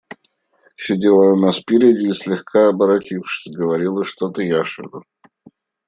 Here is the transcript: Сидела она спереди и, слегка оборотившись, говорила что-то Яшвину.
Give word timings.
Сидела 0.77 1.33
она 1.33 1.51
спереди 1.51 2.07
и, 2.07 2.13
слегка 2.13 2.69
оборотившись, 2.69 3.53
говорила 3.53 4.03
что-то 4.03 4.41
Яшвину. 4.41 5.03